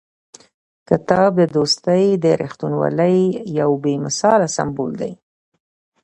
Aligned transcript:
کتاب 0.89 1.31
د 1.39 1.43
دوستۍ 1.55 2.03
او 2.23 2.29
رښتینولۍ 2.43 3.17
یو 3.59 3.71
بې 3.83 3.93
مثاله 4.05 4.47
سمبول 4.57 4.91
دی. 5.01 5.13